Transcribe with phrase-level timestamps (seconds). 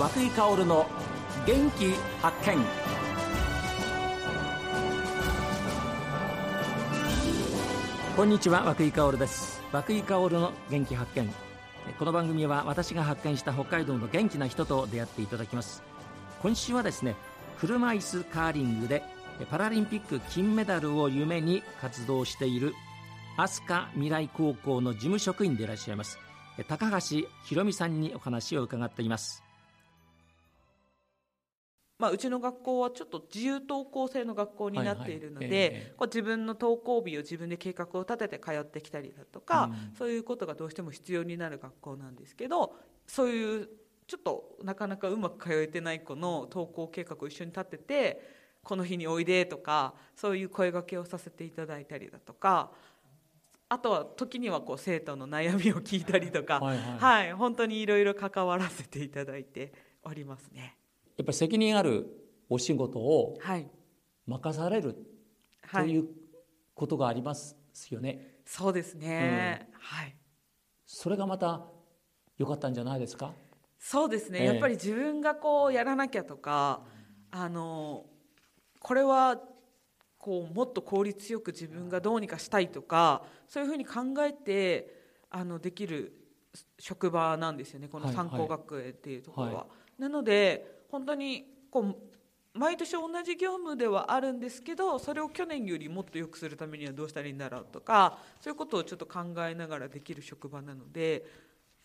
[0.00, 0.86] 和久井薫の
[1.46, 1.92] 元気
[2.22, 2.56] 発見。
[8.16, 9.62] こんにちは和久井薫です。
[9.70, 11.30] 和久井薫の元気発見。
[11.98, 15.82] この番組は私が発見した北海道の元気な人と出会っていただきます。
[16.40, 17.14] 今週はですね
[17.60, 19.02] 車椅子カーリングで
[19.50, 22.72] パラリンピック金メダルを夢に活動している
[23.36, 26.18] 飛鳥未来高校の事務職員でいらっしゃいます
[26.68, 29.49] 高橋博美さんにお話を伺っています。
[32.00, 35.64] まあ、うちの学校はちょっと自由登校制の学校になっているので、はいはい。
[35.64, 42.74] えー、こう自分の登校日を自分で計画を立てて通ってきたりだとか、うん、そういうことがどうしても必要になる学校なんですけど
[43.06, 43.68] そういう
[44.06, 52.70] ちょっとなかなかうまく通えてない子の登校計画を一緒に立ててこの日においでとかそういう声がけをさせていただいたりだとか
[53.68, 56.98] あとは時にはこう生徒の悩みを聞いたりとか、はい、はい。
[56.98, 60.79] はい、本当にいろいろ関わらせていただいておりますね。
[61.20, 62.06] やっぱり責任ある
[62.48, 63.36] お仕事を
[64.26, 64.96] 任される、
[65.66, 66.08] はい、という
[66.74, 67.54] ことがあります
[67.90, 68.40] よね。
[68.46, 70.16] そうですね、うん、はい。
[70.86, 71.66] それがまた
[72.38, 73.34] 良かったんじゃないですか？
[73.78, 76.80] そうですね、えー、やっぱり自分がこうやらなきゃとか、
[77.30, 78.06] あの
[78.80, 79.38] これは
[80.16, 86.14] こうもっと効率よく自分がどうにかしたいとかそういうふうに考えてあのできる
[86.78, 87.88] 職場なんですよね。
[87.88, 89.52] この参考学園っていうところは。
[89.52, 89.66] はいは
[89.98, 91.96] い、なので本当にこう
[92.52, 101.24] 毎年同じ業務ではあるんですけどそれを去年よりもっと良くするためにはどうしたらいいんだろうとかそういうことをちょっと考えながらできる職場なので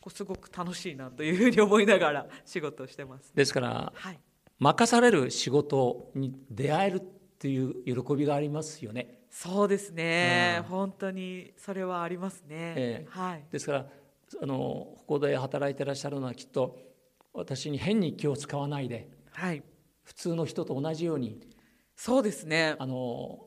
[0.01, 3.31] こうすごく楽しいなというふうに思いながら仕事をしてます。
[3.35, 4.19] ですから、はい、
[4.59, 7.01] 任される仕事に出会えるっ
[7.37, 9.21] ていう喜びがありますよね。
[9.29, 12.73] そうですね、うん、本当にそれはありますね。
[12.77, 13.85] えー、はい、ですから
[14.41, 16.77] あのここで働いてらっしゃるのはきっと
[17.35, 19.63] 私に変に気を使わないで、はい、
[20.03, 21.39] 普通の人と同じように
[21.95, 22.75] そうですね。
[22.79, 23.45] あの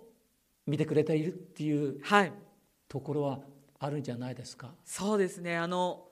[0.67, 2.01] 見てくれているっていう
[2.89, 3.41] ところは
[3.79, 4.75] あるんじゃないですか？
[4.85, 5.57] そうですね。
[5.57, 6.05] あの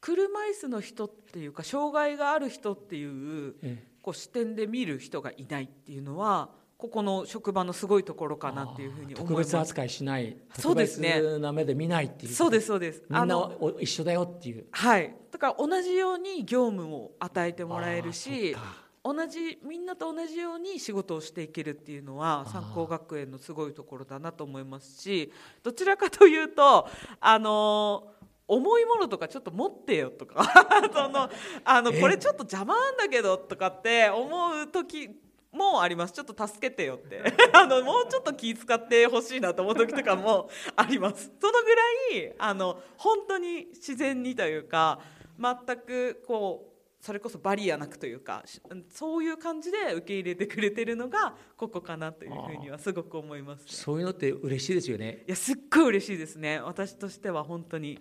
[0.00, 10.98] 車椅子の人っていうか障害がある人っていう、ええ、こう視点で見る人がいないっていうのはここの職場のすごいところかなっていうふうに特別扱いしない特別
[11.38, 12.32] な目で見ないっていう。
[12.32, 13.02] そうですそうです。
[13.10, 14.64] みんな一緒だよっていう。
[14.70, 15.14] はい。
[15.30, 18.56] だから同じように業務を与えてもらえるし
[19.04, 25.30] 同じみんなと同じように仕事をしていけるっていうのは三高学園のすごいところだなと思いますし
[25.62, 26.88] どちらかというと
[27.20, 28.08] あの
[28.48, 30.44] 重いものとかちょっと持ってよとか。
[30.92, 31.30] その
[31.64, 35.10] あのこれちょっと邪魔なんだけどとかって思う時
[35.52, 36.12] もあります。
[36.12, 37.22] ちょっと助けてよって。
[37.52, 41.32] あのもうちょっと気遣ってほしいなと思う時とかも あります。
[41.40, 41.82] そのぐら
[42.20, 45.00] いあの本当に自然にというか
[45.38, 48.44] 全くこうそれこそバリアなくというか
[48.90, 55.24] そういう感じで受け入れてくれてるのがここかなというふうにはすごく思います、ね、そういうのって嬉しいですよね。
[55.26, 56.60] いやすっごい嬉しいですね。
[56.60, 57.98] 私としては本当に。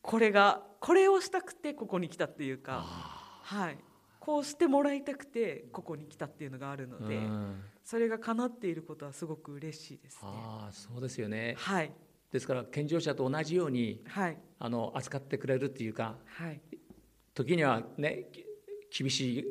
[0.00, 2.84] これがこれをしたくてここに来たっていうか。
[3.42, 3.78] はい
[4.28, 10.20] こうしてもらいたくてここに来たっていうのがあるので、うん、それが叶っていることはすごく嬉しいですね。
[10.24, 11.90] あそうですよね、はい、
[12.30, 16.60] ですから健常者と同じように、はい、あの扱ってくれるっていうか、はい、
[17.32, 18.26] 時にはね
[18.94, 19.44] 厳しい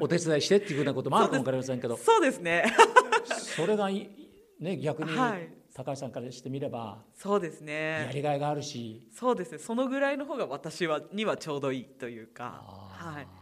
[0.00, 1.96] お手伝いしてっていうふうなこともあるかも分かりませんけど。
[1.96, 2.66] そうですね。
[3.56, 8.04] それがね逆に、はい、高橋さんからしてみればそうですね。
[8.06, 9.08] やりがいがあるし。
[9.14, 9.58] そうですね。
[9.58, 12.62] そのぐらいの方が私はにはちょうどいいというか。
[12.66, 13.41] はい。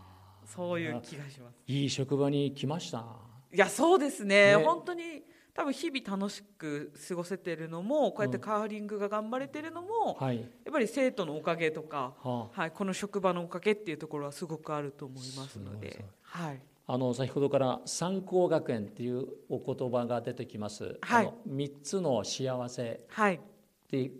[0.55, 3.05] そういう気がしますいい職場に来ました
[3.53, 5.23] いやそうですね、ね、本当に
[5.55, 16.05] 多分日々楽しく過ごせてるのもこうやってカーリングが頑張れてるのも、うんはい、やっぱり生徒のおかげとか、はあ、はい、この職場のおかげっていうところはすごくあると思いますので。
[16.23, 16.61] はい
[16.93, 20.99] あの先ほどから三高学園っていうお言葉が出てきます。
[21.03, 21.33] はい。
[21.47, 23.01] 三つの幸せ。
[23.07, 23.35] はい。
[23.37, 23.41] っ
[23.89, 24.11] て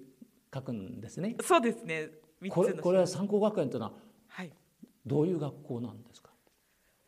[0.55, 1.35] 書くんですね。
[1.43, 2.11] そうですね。
[2.49, 4.01] これこれは三高学園というのは、はい。
[5.07, 6.31] どういう学校なんですか？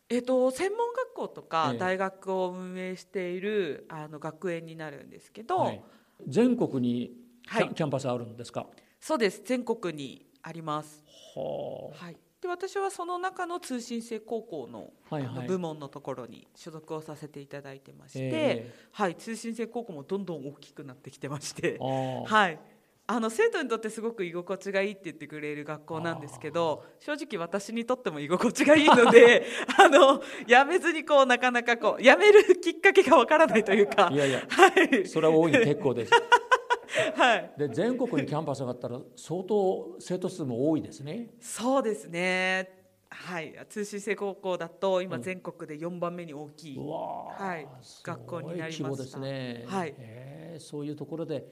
[0.09, 5.81] えーと、専門学校とか大学を運営している、あの学園になるんですけど、はい、
[6.27, 7.13] 全国に
[7.43, 8.67] キャ,、キャンパスあるんですか？
[8.99, 9.41] そうです。
[9.43, 11.03] 全国にあります。
[11.35, 22.59] は、はい、で私はその中の通信制高校の,、はいはい、部門のところに所属をさせていただいてまして、はい、通信制高校もどんどん大きくなってきてまして、はい、
[23.05, 29.45] あの生徒にとってすごく居心地がいいって言ってくれる学校なんですけど正直私にとっても居心地がいいので
[29.77, 34.09] あの辞めずにこうなかなかこう辞めるきっかけがわからないというか。
[34.11, 36.11] いやいや、はい、それは大いに結構です。
[37.15, 41.31] はい、で全国にキャンパスがあったら相当生徒数も多いですね。
[41.39, 42.83] そうですね。
[43.09, 47.67] はい、通信制高校だと今全国で4番目に大きい、うわーはい
[48.03, 49.65] 学校になりました規模ですね。
[49.67, 49.93] はい。
[49.97, 51.45] へーそういうところで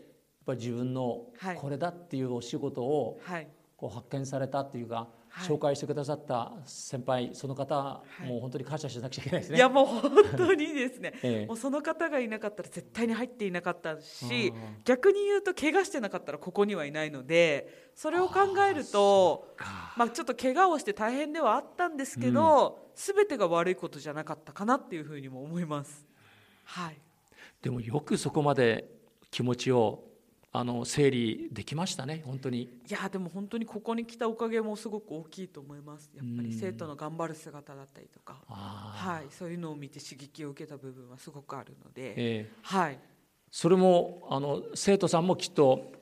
[0.45, 1.55] ぱり自分のはい。
[1.55, 3.47] これだっていうお仕事をはい、
[3.77, 5.47] こう発見されたっていうか、はい。
[5.47, 8.27] 紹介してくださった先輩その方、い。
[8.27, 9.57] もう本当に感謝しなくちゃいけないですね。
[9.57, 11.13] いやもう本当にですね。
[11.23, 11.45] ええ。
[11.45, 14.81] もうその方がいなかったら絶対に入っていなかったしうん。
[14.83, 18.39] 逆に言うと怪我してなかったらここにはいないのでそれを考
[18.69, 19.93] えるとか。
[19.97, 26.05] まあ、ちょっと怪我をして大変ではあったんですけど、すべてが悪いことじゃなかったかなっていうふうにも思います。
[26.63, 26.97] はい、
[27.61, 28.89] でもよくそこまで
[29.29, 30.10] 気持ちを
[30.53, 32.63] あの整理できましたね本当に。
[32.63, 36.11] いやでも本当にここに来たおかげもすごく大きいと思います。
[36.13, 36.53] やっぱりうん。
[36.53, 42.51] 生徒の頑張る姿だったりとか、あはい、そういうのを見て刺激を受けた部分はすごくあるのーで、ええ。
[42.63, 42.99] はい、
[43.49, 45.93] それもあの生徒さんもきっと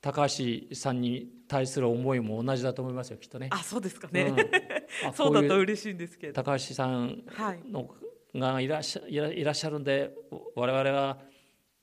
[0.00, 3.48] 高橋さんに対する思いも同じだと思いますよきっとね。
[3.50, 4.36] あそうですかうん。
[5.14, 6.32] そうだと嬉しいんですけど。
[6.32, 7.60] 高橋さんはい。
[7.68, 7.94] の
[8.34, 10.14] がいらっしゃいらっしゃるんで
[10.54, 11.18] 我々は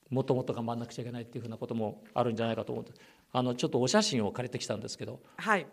[0.09, 2.91] もっともっと頑張らなくちゃいけないっていうふうなこともあるんじゃないかと思って。
[3.31, 5.19] あのちょっとお写真を借りてきたんですけど。
[5.37, 5.67] はい。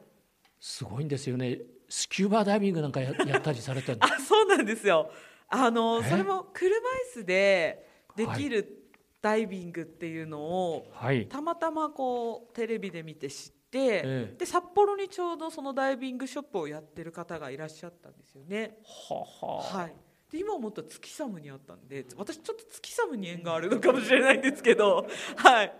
[0.58, 1.58] すごいんですよね。
[1.88, 4.04] スキューバダイビングなんかややったりされてるの？
[4.08, 5.10] あそうなんですよ。
[5.48, 6.08] あのえ？
[6.08, 6.80] それも車椅
[7.20, 7.86] 子で
[8.16, 8.88] できる
[9.20, 11.26] ダイビングっていうのを、はい。
[11.28, 14.34] たまたまこうテレビで見て知って、ええ。
[14.38, 18.78] で札幌にちょうどそのダイビングショップをやってる方がいらっしゃったんですよね。
[18.82, 19.94] はははい
[20.32, 25.06] で今思ったら月寒にあったんで私ちょっと月寒に縁があるのかもしれないんですけど
[25.36, 25.72] はい。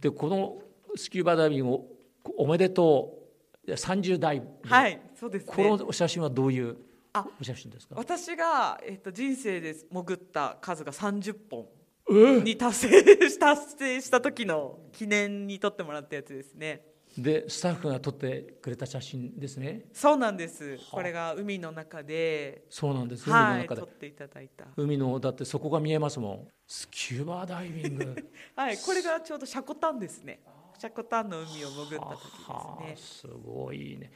[0.00, 0.58] でこの
[0.96, 1.86] スキューバダイビングを
[2.36, 3.14] おめでと
[3.66, 6.76] う30代はいそうですこねのお写真はどういう
[7.12, 7.94] あお写真ですか？
[7.96, 11.66] 私が、えっと、人生で潜った数が30本
[12.10, 16.82] えに達成し達成した時の記念に撮ってもらったやつですね
[17.18, 19.86] でスタッフが撮ってくれた写真ですね。
[19.92, 20.76] そうなんです。
[20.76, 20.96] はあ。
[20.96, 22.64] これが海の中で。
[22.68, 23.24] そうなんです。
[23.30, 23.80] 海のはい中で。
[23.80, 24.66] 撮っていただいた。
[24.76, 26.48] 海のだってそこが見えますもん。
[26.66, 28.14] スキューバダイビング。
[28.54, 30.40] はいこれがちょうどシャコタンですね。
[30.78, 32.00] シャコタンの海を潜った時
[32.48, 33.32] はあですね。
[33.32, 34.10] すごいね。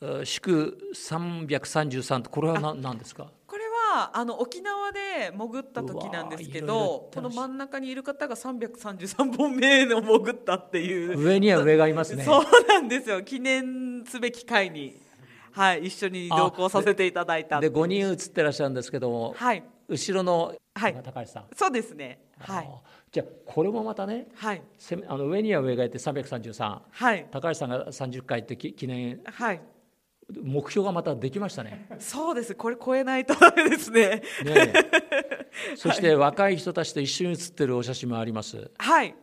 [0.00, 3.30] え祝333とこれは何何ですか？
[3.46, 3.65] これ
[3.96, 11.18] はあの沖縄で潜った時なんですけどこの真ん中にいる方が333本目の潜ったっていう。
[11.18, 12.24] 上には上がいますね。
[12.24, 13.22] そうなんですよ。
[13.22, 15.00] 記念すべき会に
[15.52, 19.64] はい一緒に同行させていただいたで5人写ってらっしゃるんですけどもはい。
[19.88, 20.94] 後ろのはい。
[21.02, 22.18] 高橋さん、そうですね。
[22.38, 22.68] はい。
[23.10, 24.62] じゃあこれもまたねはい。
[24.78, 27.26] せあの上には上がいて333はい。
[27.30, 29.20] 高橋さんが30回ってき記念。
[29.24, 29.60] はい
[30.42, 31.88] 目標がまたできましたね。
[31.98, 35.46] そうですこれ超えないとダメですねねえ
[35.76, 38.70] そして若い人たちと一緒に写ってるお写真もあります。
[38.78, 39.14] はい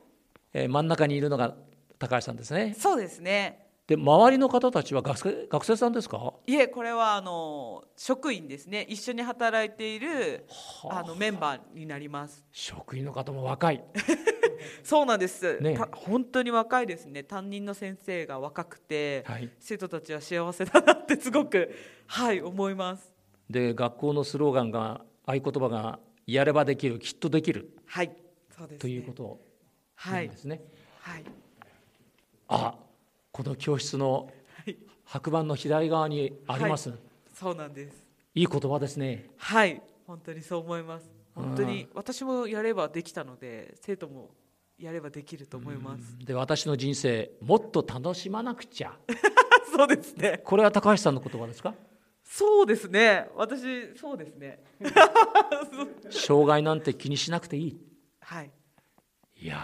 [0.54, 1.56] えー真ん中にいるのが
[2.00, 2.76] 高橋さんですね。
[2.78, 6.34] そうですねで周りの方たちは学生学生さんですか？
[6.48, 10.46] いえこれはあの職員ですね一緒に働いている
[10.82, 13.84] はああのメンバーになります職員の方も若い。
[14.84, 15.76] そうなんです、ね。
[15.76, 17.24] た本当に若いですね。
[17.24, 19.50] 担任の先生が若くて、はい。
[19.60, 21.74] 生徒たちは幸せだなってすごく
[22.08, 23.12] はい思います。
[23.50, 27.70] で学校のスローガンが合言葉がやればできるきっとできる。
[27.86, 28.12] はい
[28.56, 29.40] そうです、ね、ということ
[29.96, 30.26] はい。
[30.28, 30.62] なんですね。
[31.00, 31.24] はい。
[32.48, 32.76] あ
[33.32, 34.32] この教室の
[34.64, 34.78] はい。
[35.06, 36.94] 白板の左側にあります。
[37.34, 38.08] そうなんです。
[38.36, 39.30] いい言葉ですね。
[39.38, 39.82] はい。
[40.08, 41.24] 本当にそう思います。
[41.36, 44.30] 本当に私もやればできたので生徒も
[44.84, 46.18] やればできると思います。
[46.26, 48.98] で私の人生もっと楽しまなくちゃ。
[49.76, 50.42] そうですね。
[50.44, 51.74] これは高橋さんの言葉ですか？
[52.24, 53.30] そうですね。
[53.36, 54.64] 私そうですね。
[56.10, 57.82] 障害なんて気にしなくていい。
[58.22, 58.52] はい。
[59.38, 59.58] いや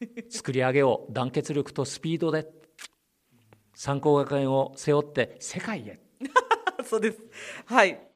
[0.00, 0.30] ー。
[0.30, 2.46] 作り上げを団結力とスピードで。
[3.74, 6.00] 三高学園を背負って世界へ。
[6.84, 7.18] そうです。
[7.66, 8.09] はい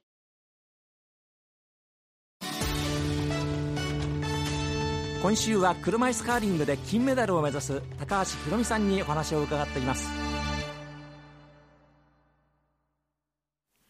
[5.24, 10.06] 今週は車椅子カーリングで金メダルを目指す高橋宏美さんにお話を伺っています。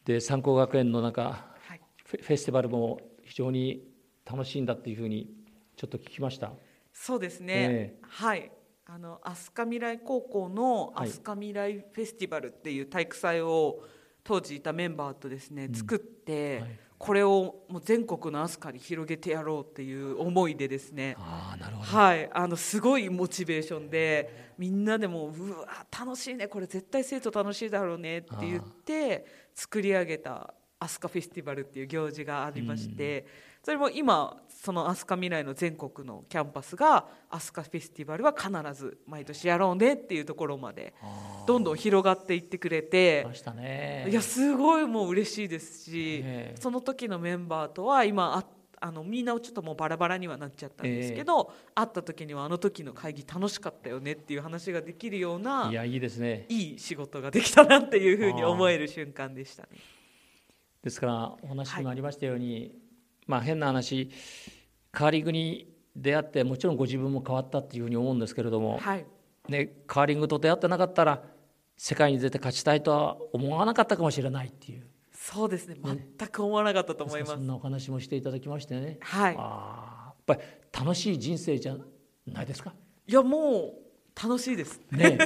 [0.04, 1.80] で三高学園の中はい。
[2.04, 3.82] フェスティバルも非常に
[4.24, 5.34] 楽しいんだっていうふうに
[5.76, 6.52] ちょっと聞きました。
[6.92, 8.52] そうですね、えはい。
[8.86, 11.08] あの飛鳥未来高校のはい。
[11.08, 13.80] 飛鳥未来フェスティバルっていう体育祭を
[14.22, 15.74] 当時いたメンバーとですね、うん。
[15.74, 21.16] 作って、はいこれをもう全国の飛鳥に広げてやろうっていう思いでですね。
[21.18, 26.48] ああなるほど、はい、あのすごいモチベーションでみんなでもうわ楽しいね。
[26.48, 33.26] これ絶対生徒楽しいだろうねって言って作り上げた飛鳥フェスティバルっていう行事がありまして
[33.64, 40.94] それも今その飛鳥未来の全国のキャンパスが飛鳥フェスティバルは必ず毎年やろうねっていうところまで
[41.46, 43.26] どんどん広がっていってくれて
[44.08, 46.60] いやすごいもう嬉しいですし、ええ。
[46.60, 48.44] その時のメンバーとは今あ
[48.86, 56.44] あのみんなちょっともうバラバラにはなっちゃったんですけど、会った時にはあの時の会議楽しかったよねっていう話ができるようないやいいですね。
[56.50, 59.68] いい仕事ができたなっていうふうに思える瞬間でしたね。
[60.82, 62.83] ですからお話にもありましたように、
[63.26, 64.10] まあ変な話
[64.92, 69.06] カーリングに出会ってもちろんご自分も変わったっていうふうに思うんですけれども、はい、
[69.48, 71.22] ね、カーリングと出会ってなかったら
[71.76, 74.86] 世界に出て勝ちたいとは思わなかったかもしれないっていう。
[75.12, 75.76] そうですね。
[75.82, 77.32] 全く思わなかったと思います。
[77.32, 80.42] そんなお話もしていただきましてね、はい、あーやっぱ
[80.76, 81.76] り楽しい人生じゃ
[82.26, 82.74] ないですか？
[83.06, 83.74] いやも
[84.16, 84.80] う楽しいです。
[84.90, 85.18] ね、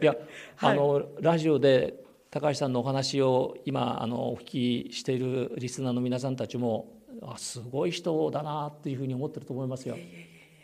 [0.00, 0.14] いや、
[0.56, 0.72] はい。
[0.72, 1.94] あのラジオで
[2.34, 6.88] 高橋さんのお話を今あのお聞きしているリスナーの皆さんたちも
[7.20, 9.96] あすごい人だなっていうふうに思ってると思いますよ。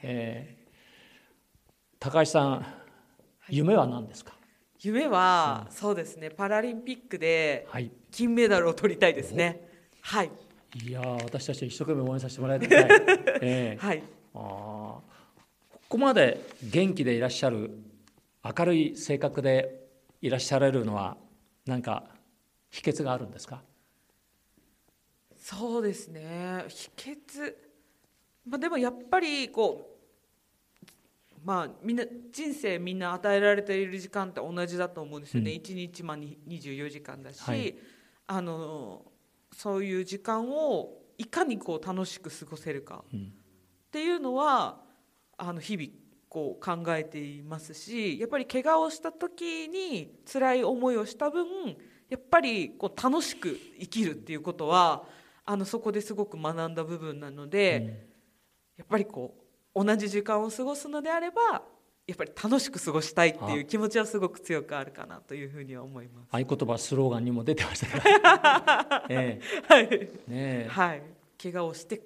[0.02, 0.58] えー
[2.00, 2.66] 高橋さん、
[3.48, 4.32] 夢は何ですか？
[4.80, 7.90] 夢は、そうですねパラリンピックではい。
[8.12, 9.68] 金メダルを取りたいですね。
[10.00, 10.30] はい、
[10.86, 12.68] いやー私たちは一生懸命応援させてもらいたい。
[13.42, 15.02] えーはい、あーこ
[15.88, 17.72] こまで元気でいらっしゃる
[18.56, 19.88] 明るい性格で
[20.22, 21.16] いらっしゃられるのは
[21.68, 22.04] 何か
[22.70, 23.62] 秘訣があるんですか？
[25.36, 26.64] そうですね。
[26.68, 27.54] 秘訣。
[28.46, 29.98] まあでもやっぱりこ
[30.50, 35.56] うまあみんな人生みんな与えられている時間って同じだと思うんですよね、うん。
[35.58, 37.76] 一日まあに24時間だし、はい。
[38.26, 39.04] あの
[39.52, 43.20] そういう時間をいかにこう楽しく過ごせるかうん。
[43.20, 44.80] っていうのは
[45.36, 45.90] あの日々
[46.28, 51.46] こう考えていますしやっぱり怪我をした時に辛い思いをした分
[52.08, 55.04] やっぱりこう楽しく生きるっていうことは
[55.44, 58.06] あのそこですごく学んだ部分なので、
[58.76, 59.34] やっぱりこ
[59.74, 61.62] う同じ時間を過ごすのであれば
[62.06, 66.28] やっぱり楽しく過ごしたいっていう気持ちはすごく強くあるかなというふうには思います。
[66.30, 69.40] 合言葉スローガンにも出てましたから、 え。
[69.68, 70.68] はい、えねえ。
[70.70, 71.02] はい、
[71.42, 72.00] 怪我をして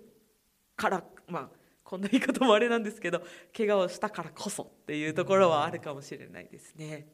[0.76, 1.61] からまあ
[1.92, 3.20] こんな言い方もあれなんですけど
[3.54, 7.06] 怪我をしたからこそっていうところはあるかもしれないですね。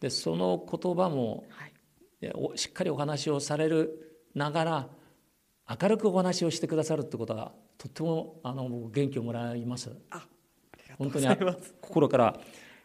[0.00, 4.88] でその言葉もはい、しっかりお話をされるながら
[5.80, 10.26] 明るくお話をしてくださるってことがとってもあの僕元気をもらいますあ、
[10.98, 11.28] 本当に。
[11.80, 12.40] 心から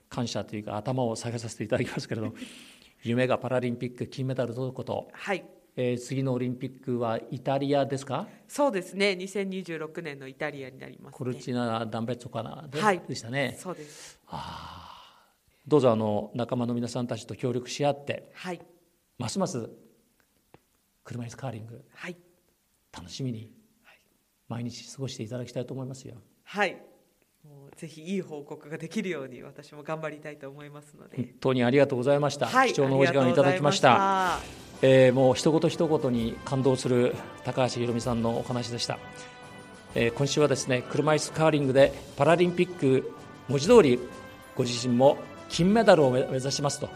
[0.07, 2.33] 感謝というか頭を下げさせていただきますけれども
[3.01, 5.43] 夢がパラリンピック金メダル取ること、はい、
[5.75, 8.27] えー次のオリンピックはイタリアですか？
[8.47, 9.11] そうですね。
[9.19, 11.17] 2026年のイタリアになります、ね。
[11.17, 14.19] コルチナ・ダンベッツォかなで,、はいでしたねそうです。
[15.67, 18.61] どうぞあの仲間の皆さんたちと協力し合ってはい、
[19.19, 19.69] ますます
[21.03, 22.17] 車椅子カーリングはい、
[22.91, 23.51] 楽しみに
[24.47, 26.15] 毎日過ごしていただきたいと思いますよ。
[26.43, 26.81] はい。
[27.43, 31.33] もうぜひいい報告ができるように私も頑張りたいと思いますの本で。
[31.39, 32.47] 当にありがとうございました。
[32.47, 33.95] はい、貴重なお時間をいただきました。
[34.35, 34.39] あ
[34.81, 38.97] えーもう一言一言に感動する高橋ひろみさんのお話でした、
[39.93, 43.11] えー今週はですね車椅子カーリングでパラリンピック
[43.49, 43.99] 文字通り
[44.55, 45.17] ご自身も
[45.49, 46.87] 金メダルを目目指しますと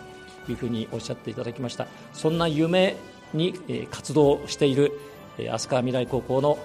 [0.48, 2.96] いうふうにおっしゃっていただきましたそんな夢
[3.34, 4.94] に、えー活動している、
[5.38, 6.58] えー飛鳥未来高校の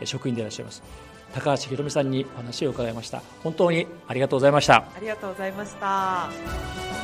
[0.00, 0.82] えー職員でいらっしゃいます
[1.34, 7.01] 高橋ひろみさんにお話を伺いました本当にありがとうございましたありがとうございました。